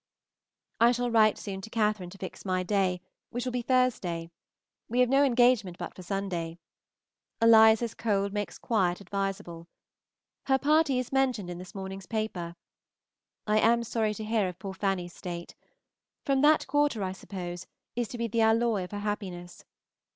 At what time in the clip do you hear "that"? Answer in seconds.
16.41-16.65